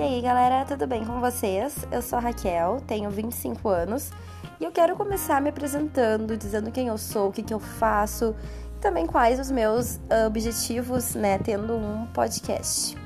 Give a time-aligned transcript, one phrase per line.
[0.00, 1.86] E aí, galera, tudo bem com vocês?
[1.92, 4.10] Eu sou a Raquel, tenho 25 anos
[4.58, 8.34] e eu quero começar me apresentando, dizendo quem eu sou, o que, que eu faço
[8.74, 12.96] e também quais os meus uh, objetivos, né, tendo um podcast.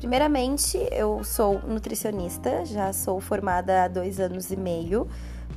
[0.00, 5.06] Primeiramente, eu sou nutricionista, já sou formada há dois anos e meio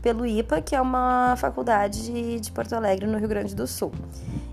[0.02, 3.94] pelo IPA, que é uma faculdade de Porto Alegre, no Rio Grande do Sul.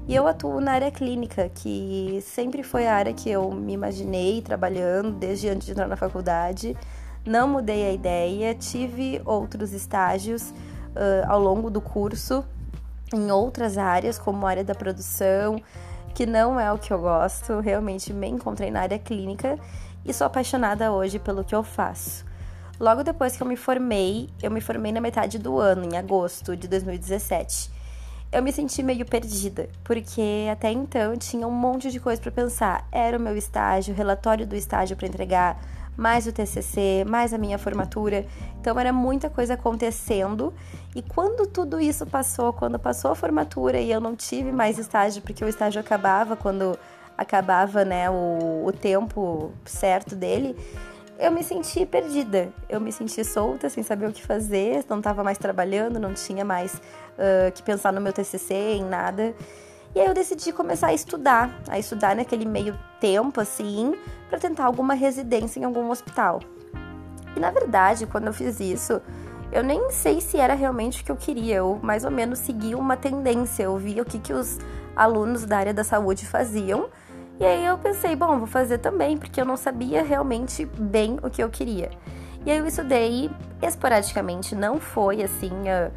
[0.07, 4.41] E eu atuo na área clínica, que sempre foi a área que eu me imaginei
[4.41, 6.77] trabalhando desde antes de entrar na faculdade.
[7.27, 12.45] Não mudei a ideia, tive outros estágios uh, ao longo do curso
[13.13, 15.61] em outras áreas, como a área da produção,
[16.15, 17.61] que não é o que eu gosto.
[17.61, 19.59] Realmente me encontrei na área clínica
[20.05, 22.25] e sou apaixonada hoje pelo que eu faço.
[22.79, 26.57] Logo depois que eu me formei, eu me formei na metade do ano, em agosto
[26.57, 27.81] de 2017
[28.33, 32.87] eu me senti meio perdida, porque até então tinha um monte de coisa para pensar.
[32.93, 35.61] Era o meu estágio, o relatório do estágio para entregar,
[35.97, 38.27] mais o TCC, mais a minha formatura.
[38.61, 40.53] Então era muita coisa acontecendo.
[40.95, 45.23] E quando tudo isso passou, quando passou a formatura e eu não tive mais estágio,
[45.23, 46.79] porque o estágio acabava quando
[47.17, 50.57] acabava, né, o, o tempo certo dele,
[51.19, 52.49] eu me senti perdida.
[52.67, 56.45] Eu me senti solta, sem saber o que fazer, não estava mais trabalhando, não tinha
[56.45, 59.35] mais uh, que pensar no meu TCC, em nada.
[59.95, 63.95] E aí eu decidi começar a estudar, a estudar naquele meio tempo, assim,
[64.29, 66.41] para tentar alguma residência em algum hospital.
[67.37, 69.01] E na verdade, quando eu fiz isso,
[69.51, 72.75] eu nem sei se era realmente o que eu queria, eu mais ou menos segui
[72.75, 74.59] uma tendência, eu via o que, que os
[74.95, 76.89] alunos da área da saúde faziam
[77.41, 81.31] e aí eu pensei, bom, vou fazer também, porque eu não sabia realmente bem o
[81.31, 81.91] que eu queria.
[82.45, 83.31] E aí eu estudei
[83.63, 85.91] esporadicamente, não foi assim uh,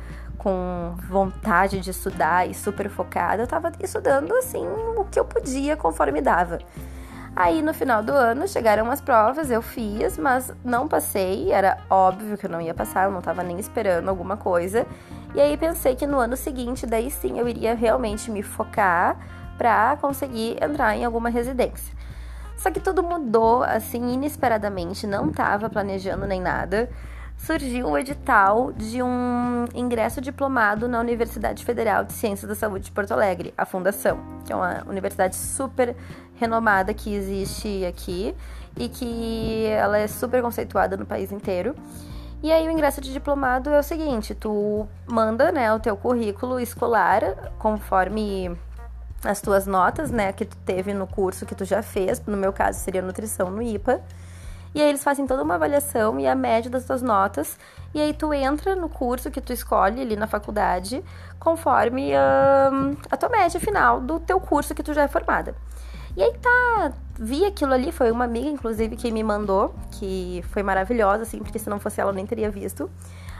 [0.43, 5.77] com vontade de estudar e super focada, eu tava estudando assim o que eu podia
[5.77, 6.59] conforme dava.
[7.35, 12.37] Aí no final do ano chegaram as provas, eu fiz, mas não passei, era óbvio
[12.37, 14.85] que eu não ia passar, eu não tava nem esperando alguma coisa.
[15.33, 19.17] E aí pensei que no ano seguinte, daí sim eu iria realmente me focar
[19.57, 21.95] para conseguir entrar em alguma residência.
[22.57, 26.89] Só que tudo mudou assim inesperadamente, não estava planejando nem nada.
[27.45, 32.91] Surgiu o edital de um ingresso diplomado na Universidade Federal de Ciências da Saúde de
[32.91, 35.93] Porto Alegre, a Fundação, que é uma universidade super
[36.35, 38.33] renomada que existe aqui
[38.77, 41.75] e que ela é super conceituada no país inteiro.
[42.41, 46.61] E aí o ingresso de diplomado é o seguinte, tu manda, né, o teu currículo
[46.61, 48.57] escolar conforme
[49.21, 52.53] as tuas notas, né, que tu teve no curso que tu já fez, no meu
[52.53, 54.01] caso seria nutrição no IPA.
[54.73, 57.59] E aí eles fazem toda uma avaliação e a média das tuas notas,
[57.93, 61.03] e aí tu entra no curso que tu escolhe ali na faculdade,
[61.39, 65.55] conforme a tua média final do teu curso que tu já é formada.
[66.15, 70.61] E aí tá, vi aquilo ali, foi uma amiga inclusive que me mandou, que foi
[70.61, 72.89] maravilhosa assim, porque se não fosse ela eu nem teria visto.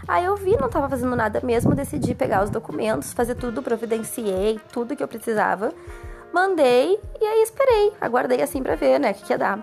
[0.07, 4.59] Aí eu vi, não tava fazendo nada mesmo, decidi pegar os documentos, fazer tudo, providenciei
[4.71, 5.71] tudo que eu precisava,
[6.33, 9.59] mandei e aí esperei, aguardei assim para ver, né, o que, que ia dar.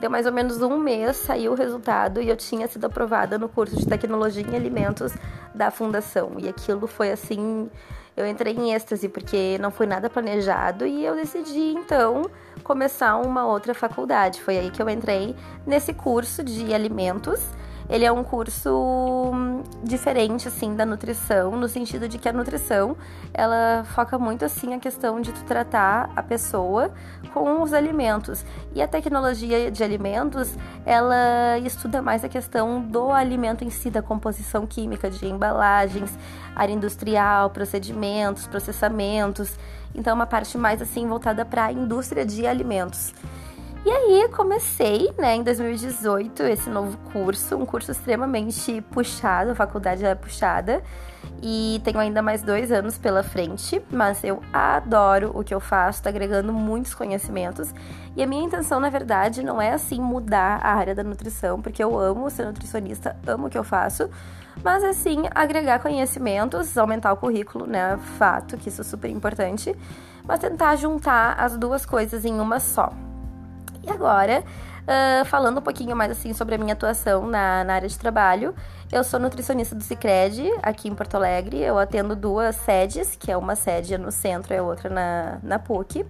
[0.00, 3.50] Deu mais ou menos um mês, saiu o resultado e eu tinha sido aprovada no
[3.50, 5.12] curso de tecnologia em alimentos
[5.54, 6.32] da fundação.
[6.38, 7.68] E aquilo foi assim,
[8.16, 12.30] eu entrei em êxtase porque não foi nada planejado e eu decidi então
[12.64, 14.40] começar uma outra faculdade.
[14.40, 17.42] Foi aí que eu entrei nesse curso de alimentos
[17.90, 18.70] ele é um curso
[19.34, 22.96] hum, diferente, assim, da nutrição, no sentido de que a nutrição,
[23.34, 26.92] ela foca muito, assim, a questão de tu tratar a pessoa
[27.34, 28.44] com os alimentos.
[28.76, 30.54] E a tecnologia de alimentos,
[30.86, 36.16] ela estuda mais a questão do alimento em si, da composição química, de embalagens,
[36.54, 39.58] área industrial, procedimentos, processamentos.
[39.96, 43.12] Então, é uma parte mais, assim, voltada para a indústria de alimentos.
[43.82, 50.04] E aí comecei, né, em 2018, esse novo curso, um curso extremamente puxado, a faculdade
[50.04, 50.82] é puxada,
[51.42, 56.02] e tenho ainda mais dois anos pela frente, mas eu adoro o que eu faço,
[56.02, 57.72] tá agregando muitos conhecimentos.
[58.14, 61.82] E a minha intenção, na verdade, não é assim mudar a área da nutrição, porque
[61.82, 64.10] eu amo ser nutricionista, amo o que eu faço,
[64.62, 67.98] mas assim agregar conhecimentos, aumentar o currículo, né?
[68.18, 69.74] Fato que isso é super importante,
[70.26, 72.92] mas tentar juntar as duas coisas em uma só.
[73.82, 74.44] E agora,
[74.82, 78.54] uh, falando um pouquinho mais assim sobre a minha atuação na, na área de trabalho,
[78.92, 81.60] eu sou nutricionista do Cicred aqui em Porto Alegre.
[81.60, 85.58] Eu atendo duas sedes, que é uma sede no centro e a outra na, na
[85.58, 86.04] PUC.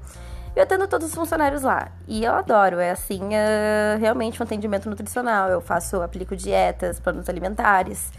[0.54, 1.88] Eu atendo todos os funcionários lá.
[2.08, 5.48] E eu adoro, é assim, uh, realmente um atendimento nutricional.
[5.48, 8.10] Eu faço, aplico dietas, planos alimentares.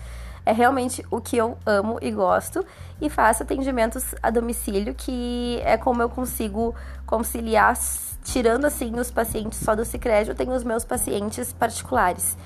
[0.46, 2.66] É realmente o que eu amo e gosto.
[3.00, 7.78] E faço atendimentos a domicílio, que é como eu consigo conciliar,
[8.24, 12.38] tirando assim os pacientes só do Cicred, eu tenho os meus pacientes particulares.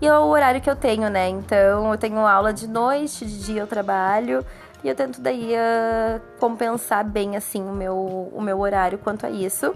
[0.00, 1.28] E é o horário que eu tenho, né?
[1.28, 4.44] Então eu tenho aula de noite, de dia eu trabalho.
[4.82, 9.30] E eu tento daí uh, compensar bem assim o meu, o meu horário quanto a
[9.30, 9.74] isso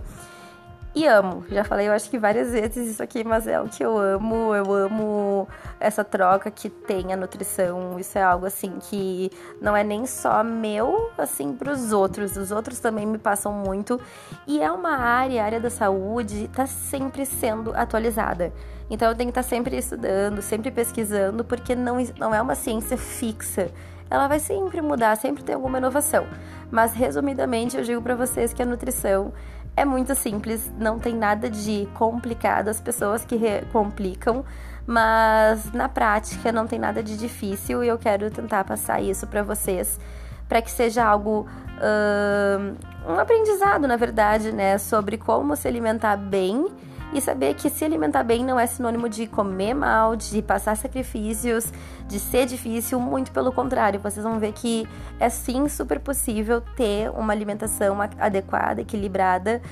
[0.94, 1.44] e amo.
[1.50, 4.54] Já falei, eu acho que várias vezes isso aqui, mas é o que eu amo.
[4.54, 5.48] Eu amo
[5.78, 7.98] essa troca que tem a nutrição.
[7.98, 9.30] Isso é algo assim que
[9.60, 12.36] não é nem só meu, assim, para os outros.
[12.36, 14.00] Os outros também me passam muito.
[14.46, 18.52] E é uma área, a área da saúde, tá sempre sendo atualizada.
[18.90, 22.54] Então eu tenho que estar tá sempre estudando, sempre pesquisando, porque não, não é uma
[22.54, 23.70] ciência fixa
[24.10, 26.26] ela vai sempre mudar, sempre tem alguma inovação.
[26.70, 29.32] Mas resumidamente, eu digo para vocês que a nutrição
[29.78, 33.38] é muito simples, não tem nada de complicado, as pessoas que
[33.72, 34.44] complicam,
[34.84, 39.42] mas na prática não tem nada de difícil e eu quero tentar passar isso para
[39.42, 40.00] vocês,
[40.48, 41.46] para que seja algo
[41.78, 46.66] uh, um aprendizado, na verdade, né, sobre como se alimentar bem
[47.12, 51.72] e saber que se alimentar bem não é sinônimo de comer mal, de passar sacrifícios,
[52.06, 54.86] de ser difícil, muito pelo contrário, vocês vão ver que
[55.18, 59.62] é sim super possível ter uma alimentação adequada, equilibrada,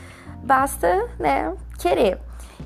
[0.42, 2.18] basta, né, querer.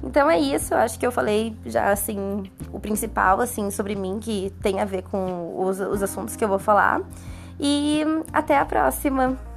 [0.02, 4.52] Então é isso, acho que eu falei já assim o principal assim sobre mim que
[4.62, 7.00] tem a ver com os, os assuntos que eu vou falar.
[7.58, 8.02] E
[8.32, 9.49] até a próxima.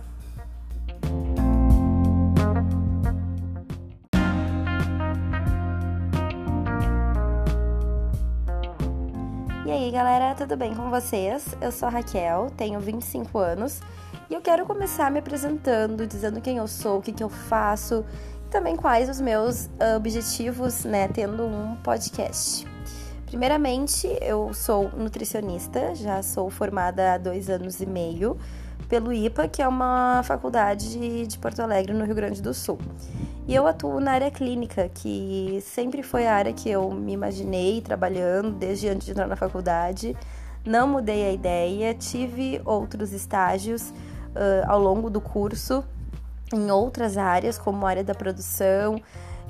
[9.72, 11.56] Aí, galera, tudo bem com vocês?
[11.62, 13.80] Eu sou a Raquel, tenho 25 anos
[14.30, 18.04] e eu quero começar me apresentando, dizendo quem eu sou, o que, que eu faço
[18.46, 22.68] e também quais os meus uh, objetivos, né, tendo um podcast.
[23.26, 28.38] Primeiramente, eu sou nutricionista, já sou formada há dois anos e meio
[28.88, 32.78] pelo IPA, que é uma faculdade de Porto Alegre, no Rio Grande do Sul.
[33.48, 37.82] E eu atuo na área clínica, que sempre foi a área que eu me imaginei
[37.82, 40.16] trabalhando desde antes de entrar na faculdade.
[40.66, 45.84] Não mudei a ideia, tive outros estágios uh, ao longo do curso
[46.54, 49.02] em outras áreas, como a área da produção,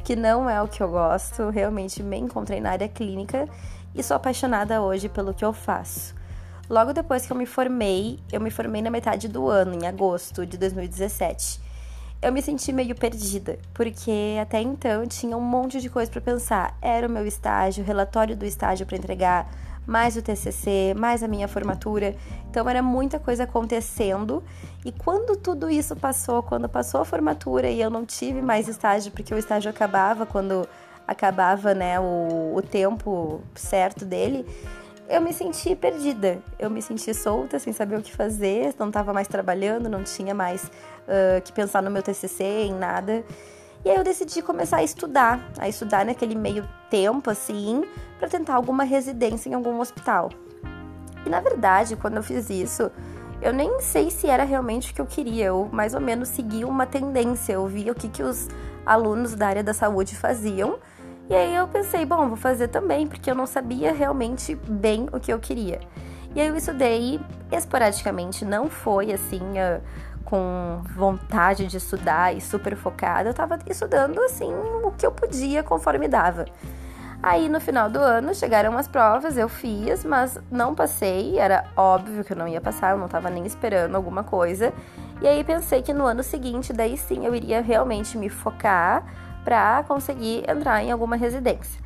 [0.03, 1.49] que não é o que eu gosto.
[1.49, 3.47] Realmente me encontrei na área clínica
[3.93, 6.15] e sou apaixonada hoje pelo que eu faço.
[6.69, 10.45] Logo depois que eu me formei, eu me formei na metade do ano, em agosto
[10.45, 11.73] de 2017
[12.23, 16.77] eu me senti meio perdida, porque até então tinha um monte de coisa para pensar.
[16.81, 19.51] Era o meu estágio, o relatório do estágio para entregar,
[19.85, 22.15] mais o TCC, mais a minha formatura.
[22.49, 24.41] Então era muita coisa acontecendo.
[24.85, 29.11] E quando tudo isso passou, quando passou a formatura e eu não tive mais estágio,
[29.11, 30.65] porque o estágio acabava quando
[31.05, 34.45] acabava, né, o, o tempo certo dele,
[35.13, 36.41] eu me senti perdida.
[36.57, 40.33] Eu me senti solta, sem saber o que fazer, não estava mais trabalhando, não tinha
[40.33, 43.23] mais uh, que pensar no meu TCC, em nada.
[43.85, 47.83] E aí eu decidi começar a estudar, a estudar naquele meio tempo, assim,
[48.17, 50.29] para tentar alguma residência em algum hospital.
[51.25, 52.89] E na verdade, quando eu fiz isso,
[53.41, 56.65] eu nem sei se era realmente o que eu queria, eu mais ou menos segui
[56.65, 58.47] uma tendência, eu via o que, que os
[58.85, 60.79] alunos da área da saúde faziam.
[61.29, 65.19] E aí eu pensei, bom, vou fazer também, porque eu não sabia realmente bem o
[65.19, 65.79] que eu queria.
[66.35, 67.19] E aí eu estudei
[67.51, 69.39] esporadicamente, não foi assim.
[69.39, 69.81] Uh,
[70.33, 74.51] com vontade de estudar e super focada, eu tava estudando assim
[74.83, 76.45] o que eu podia conforme dava.
[77.21, 82.23] Aí no final do ano chegaram as provas, eu fiz, mas não passei, era óbvio
[82.23, 84.73] que eu não ia passar, eu não tava nem esperando alguma coisa.
[85.21, 89.05] E aí pensei que no ano seguinte, daí sim eu iria realmente me focar
[89.43, 91.81] para conseguir entrar em alguma residência.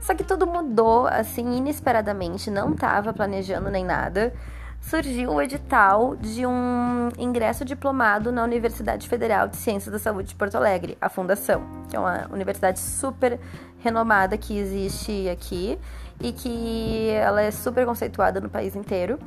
[0.00, 4.32] Só que tudo mudou assim inesperadamente, não tava planejando nem nada
[4.80, 10.34] surgiu o edital de um ingresso diplomado na Universidade Federal de Ciências da Saúde de
[10.34, 13.38] Porto Alegre, a Fundação, que é uma universidade super
[13.78, 15.78] renomada que existe aqui
[16.20, 19.18] e que ela é super conceituada no país inteiro.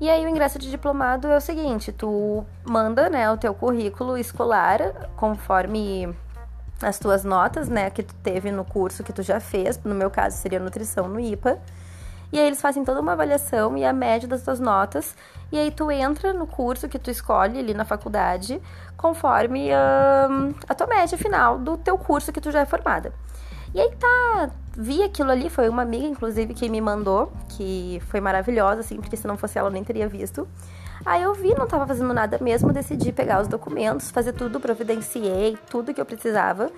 [0.00, 4.18] E aí o ingresso de diplomado é o seguinte, tu manda, né, o teu currículo
[4.18, 4.80] escolar
[5.16, 6.12] conforme
[6.84, 10.10] as tuas notas, né, que tu teve no curso que tu já fez, no meu
[10.10, 11.58] caso seria nutrição no IPA.
[12.32, 15.14] E aí eles fazem toda uma avaliação e a média das tuas notas.
[15.52, 18.60] E aí tu entra no curso que tu escolhe ali na faculdade,
[18.96, 23.12] conforme a tua média final do teu curso que tu já é formada.
[23.72, 28.20] E aí tá, vi aquilo ali, foi uma amiga, inclusive, que me mandou, que foi
[28.20, 30.46] maravilhosa, assim, porque se não fosse ela eu nem teria visto.
[31.04, 35.58] Aí eu vi, não tava fazendo nada mesmo, decidi pegar os documentos, fazer tudo, providenciei
[35.68, 36.70] tudo que eu precisava,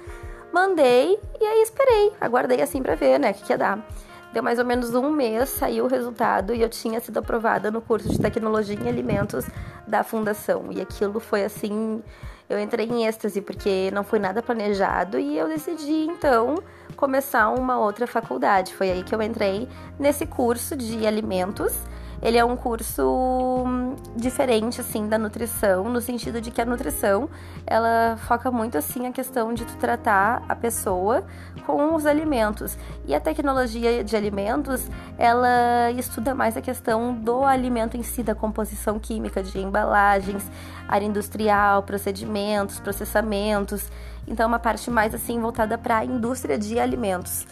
[0.53, 3.87] mandei e aí esperei, aguardei assim pra ver, né, o que, que ia dar.
[4.33, 7.81] Deu mais ou menos um mês, saiu o resultado e eu tinha sido aprovada no
[7.81, 9.47] curso de tecnologia em alimentos
[9.87, 10.67] da fundação.
[10.71, 12.03] E aquilo foi assim,
[12.51, 16.63] eu entrei em êxtase porque não foi nada planejado e eu decidi então
[16.97, 18.75] começar uma outra faculdade.
[18.75, 19.69] Foi aí que eu entrei
[19.99, 21.73] nesse curso de alimentos
[22.27, 23.05] ele é um curso
[23.65, 27.31] hum, diferente assim da nutrição, no sentido de que a nutrição,
[27.65, 31.25] ela foca muito assim a questão de tu tratar a pessoa
[31.65, 32.77] com os alimentos.
[33.07, 38.35] E a tecnologia de alimentos, ela estuda mais a questão do alimento em si, da
[38.35, 40.51] composição química de embalagens,
[40.89, 43.89] área industrial, procedimentos, processamentos.
[44.27, 47.47] Então, é uma parte mais assim voltada para a indústria de alimentos.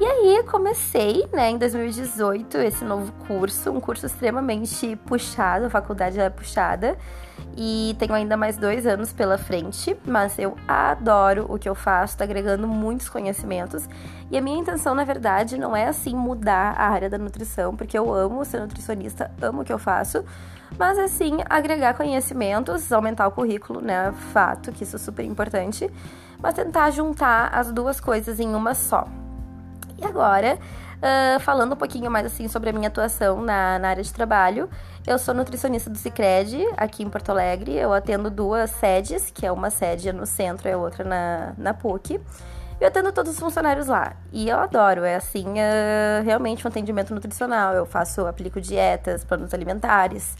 [0.00, 6.20] E aí comecei, né, em 2018, esse novo curso, um curso extremamente puxado, a faculdade
[6.20, 6.96] é puxada,
[7.56, 12.16] e tenho ainda mais dois anos pela frente, mas eu adoro o que eu faço,
[12.16, 13.88] tá agregando muitos conhecimentos.
[14.30, 17.98] E a minha intenção, na verdade, não é assim mudar a área da nutrição, porque
[17.98, 20.24] eu amo ser nutricionista, amo o que eu faço,
[20.78, 24.12] mas assim agregar conhecimentos, aumentar o currículo, né?
[24.32, 25.90] Fato que isso é super importante,
[26.40, 29.08] mas tentar juntar as duas coisas em uma só.
[29.98, 30.58] E agora,
[30.98, 34.68] uh, falando um pouquinho mais assim sobre a minha atuação na, na área de trabalho,
[35.06, 37.74] eu sou nutricionista do Cicred, aqui em Porto Alegre.
[37.74, 41.74] Eu atendo duas sedes, que é uma sede no centro e a outra na, na
[41.74, 42.20] PUC.
[42.80, 44.14] Eu atendo todos os funcionários lá.
[44.32, 47.74] E eu adoro, é assim, uh, realmente um atendimento nutricional.
[47.74, 50.36] Eu faço, aplico dietas, planos alimentares.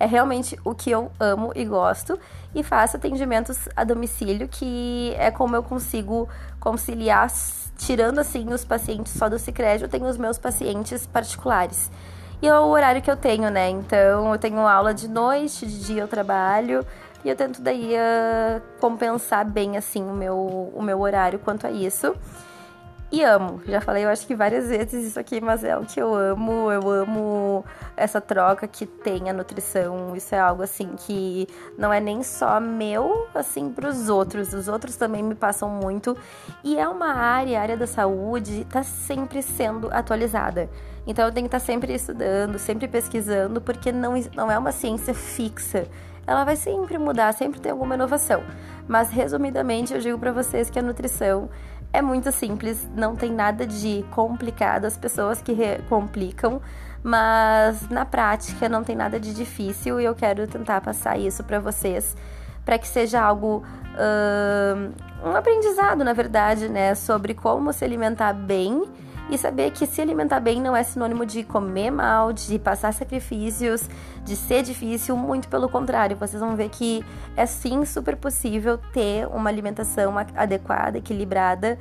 [0.00, 2.18] É realmente o que eu amo e gosto.
[2.54, 6.28] E faço atendimentos a domicílio, que é como eu consigo
[6.60, 7.28] conciliar
[7.78, 11.90] tirando assim os pacientes só do Cicred, eu tenho os meus pacientes particulares.
[12.42, 13.70] E é o horário que eu tenho, né?
[13.70, 16.84] Então eu tenho aula de noite, de dia eu trabalho
[17.24, 21.70] e eu tento daí uh, compensar bem assim o meu, o meu horário quanto a
[21.70, 22.14] isso
[23.10, 23.62] e amo.
[23.66, 26.70] Já falei, eu acho que várias vezes isso aqui, mas é o que eu amo.
[26.70, 27.64] Eu amo
[27.96, 30.14] essa troca que tem a nutrição.
[30.14, 31.48] Isso é algo assim que
[31.78, 34.52] não é nem só meu, assim, para os outros.
[34.52, 36.16] Os outros também me passam muito.
[36.62, 40.68] E é uma área, a área da saúde, tá sempre sendo atualizada.
[41.06, 44.72] Então eu tenho que estar tá sempre estudando, sempre pesquisando, porque não, não é uma
[44.72, 45.86] ciência fixa.
[46.26, 48.42] Ela vai sempre mudar, sempre tem alguma inovação.
[48.86, 51.48] Mas resumidamente eu digo para vocês que a nutrição
[51.92, 55.54] é muito simples, não tem nada de complicado, as pessoas que
[55.88, 56.60] complicam,
[57.02, 61.58] mas na prática não tem nada de difícil e eu quero tentar passar isso para
[61.58, 62.16] vocês,
[62.64, 63.64] para que seja algo
[63.94, 68.84] uh, um aprendizado, na verdade, né, sobre como se alimentar bem
[69.28, 73.88] e saber que se alimentar bem não é sinônimo de comer mal, de passar sacrifícios,
[74.24, 76.16] de ser difícil, muito pelo contrário.
[76.16, 77.04] Vocês vão ver que
[77.36, 81.78] é sim super possível ter uma alimentação adequada, equilibrada.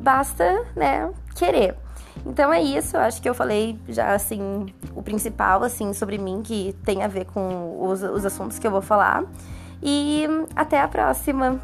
[0.00, 1.76] Basta, né, querer.
[2.24, 6.40] Então é isso, eu acho que eu falei já assim o principal assim sobre mim
[6.42, 9.24] que tem a ver com os, os assuntos que eu vou falar.
[9.82, 11.60] E até a próxima.